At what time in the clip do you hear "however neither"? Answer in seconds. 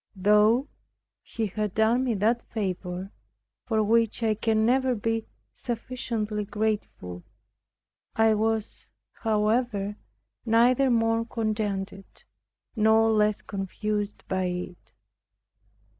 9.13-10.89